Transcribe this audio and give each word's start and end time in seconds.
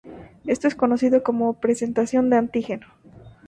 Esto 0.47 0.67
es 0.67 0.73
conocido 0.73 1.21
como 1.21 1.59
presentación 1.59 2.31
de 2.31 2.37
antígeno. 2.37 2.87